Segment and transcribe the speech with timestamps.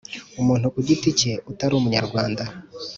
[0.41, 2.43] umuntu ku giti cye utari umunyarwanda